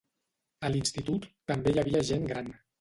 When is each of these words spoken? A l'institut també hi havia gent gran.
A 0.69 0.71
l'institut 0.77 1.29
també 1.53 1.77
hi 1.77 1.81
havia 1.85 2.05
gent 2.13 2.29
gran. 2.35 2.53